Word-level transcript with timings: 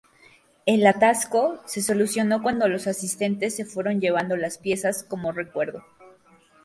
El 0.65 0.87
"atasco" 0.87 1.59
se 1.67 1.83
solucionó 1.83 2.41
cuando 2.41 2.67
los 2.67 2.87
asistentes 2.87 3.55
se 3.55 3.65
fueron 3.65 3.99
llevando 4.01 4.35
las 4.35 4.57
piezas 4.57 5.03
como 5.03 5.31
recuerdo. 5.31 5.83